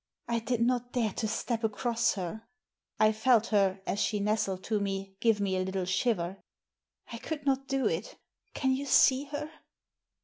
"I 0.27 0.39
did 0.39 0.61
not 0.65 0.93
dare 0.93 1.11
to 1.13 1.27
step 1.27 1.63
across 1.63 2.13
her." 2.15 2.41
I 2.99 3.11
felt 3.11 3.45
her, 3.49 3.81
as 3.85 3.99
she 3.99 4.19
nestled 4.19 4.63
to 4.63 4.79
me, 4.79 5.15
give 5.19 5.39
me 5.39 5.55
a 5.55 5.63
little 5.63 5.85
shiver." 5.85 6.37
I 7.13 7.19
could 7.19 7.45
not 7.45 7.67
do 7.67 7.85
it. 7.85 8.17
Can 8.55 8.71
you 8.73 8.87
see 8.87 9.25
her 9.25 9.51